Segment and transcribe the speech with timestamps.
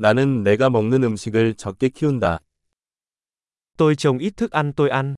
[0.00, 2.38] 나는 내가 먹는 음식을 적게 키운다.
[3.76, 5.16] Tôi trồng ít thức ăn tôi ăn.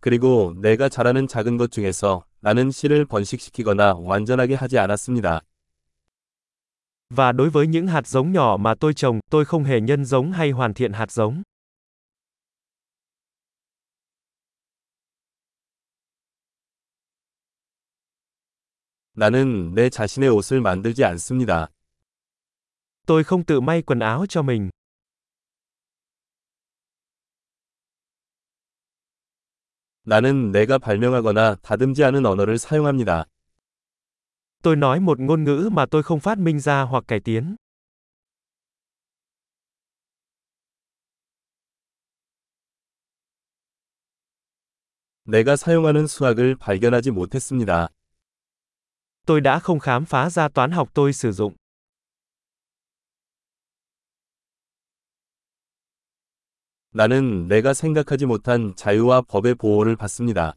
[0.00, 5.40] 그리고 내가 잘하는 작은 것 중에서 나는 씨를 번식시키거나 완전하게 하지 않았습니다.
[7.10, 10.32] Và đối với những hạt giống nhỏ mà tôi trồng, tôi không hề nhân giống
[10.32, 11.42] hay hoàn thiện hạt giống.
[19.18, 21.68] 나는 내 자신의 옷을 만들지 않습니다.
[23.06, 24.70] Tôi không tự may quần áo cho mình.
[30.04, 33.24] 나는 내가 발명하거나 다듬지 않은 언어를 사용합니다.
[34.62, 37.56] Tôi nói một ngôn ngữ mà tôi không phát minh ra hoặc cải tiến.
[45.24, 47.95] 내가 사용하는 수학을 발견하지 못했습니다.
[49.27, 51.53] Tôi đã không khám phá ra toán học tôi sử dụng.
[56.93, 60.53] 나는 내가 생각하지 못한 자유와 법의 보호를 받습니다.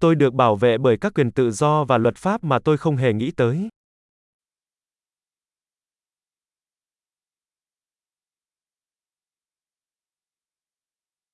[0.00, 2.96] Tôi được bảo vệ bởi các quyền tự do và luật pháp mà tôi không
[2.96, 3.68] hề nghĩ tới.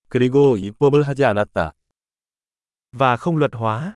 [0.08, 1.72] 그리고 입법을 하지 않았다.
[2.92, 3.94] Và không luật hóa.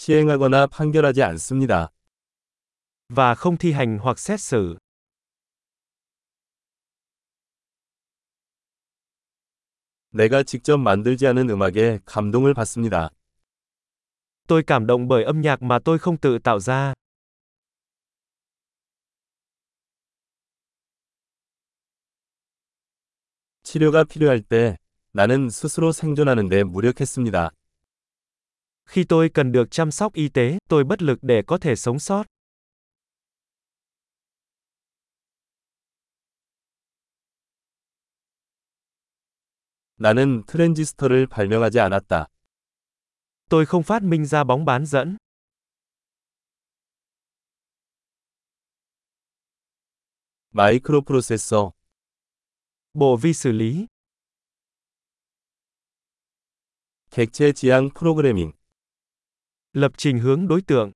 [0.00, 1.90] 시행하거나 판결하지 않습니다.
[3.10, 4.78] Và không thi hành hoặc xét xử.
[10.12, 13.10] 내가 직접 만들지 않은 음악에 감동을 받습니다.
[14.48, 16.94] Tôi cảm động bởi âm nhạc mà tôi không tự tạo ra.
[23.62, 24.78] 치료가 필요할 때
[25.12, 27.50] 나는 스스로 생존하는 데 무력했습니다.
[28.85, 31.99] Khi tôi cần được chăm sóc y tế, tôi bất lực để có thể sống
[31.99, 32.25] sót.
[39.97, 42.27] 나는 트랜지스터를 발명하지 않았다.
[43.49, 45.17] Tôi không phát minh ra bóng bán dẫn.
[50.51, 51.73] 마이크로프로세서,
[52.93, 53.87] Bộ vi xử lý,
[57.11, 58.53] 객체 지향 프로그래밍,
[59.73, 60.91] lập trình hướng đối tượng,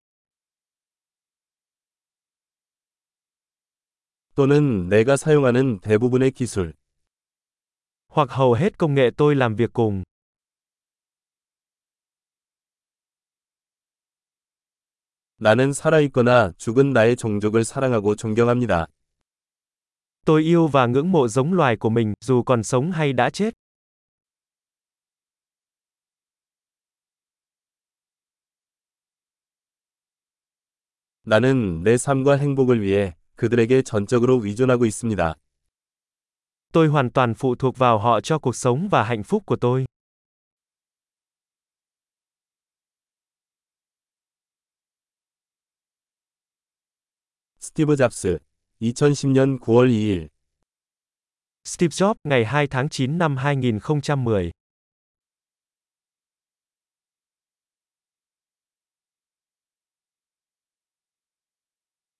[4.39, 6.73] 또는 내가 사용하는 대부분의 기술.
[8.07, 10.03] hoặc hầu hết công nghệ tôi làm việc cùng.
[15.37, 18.87] 나는 살아있거나 죽은 나의 종족을 사랑하고 존경합니다.
[20.25, 23.53] Tôi yêu và ngưỡng mộ giống loài của mình, dù còn sống hay đã chết.
[31.23, 35.35] 나는 내 삶과 행복을 위해 그들에게 전적으로 의존하고 있습니다.
[36.71, 39.85] Tôi hoàn toàn phụ thuộc vào họ cho cuộc sống và hạnh phúc của tôi.
[47.59, 48.39] 스티브 잡스,
[48.81, 50.27] 2010년 9월 2일
[51.65, 54.51] Steve Jobs, ngày 2 tháng 9 năm 2010